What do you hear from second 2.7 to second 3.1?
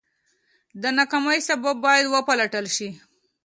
شي.